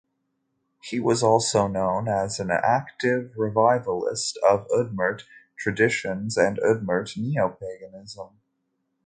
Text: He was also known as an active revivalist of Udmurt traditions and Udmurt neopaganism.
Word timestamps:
He 0.81 0.99
was 0.99 1.21
also 1.21 1.67
known 1.67 2.07
as 2.07 2.39
an 2.39 2.49
active 2.49 3.35
revivalist 3.37 4.35
of 4.37 4.67
Udmurt 4.71 5.25
traditions 5.59 6.37
and 6.37 6.57
Udmurt 6.57 7.15
neopaganism. 7.15 8.31